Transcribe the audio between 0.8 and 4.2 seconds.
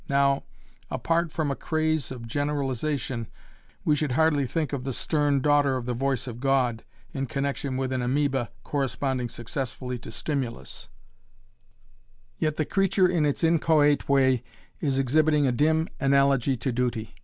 apart from a craze of generalization we should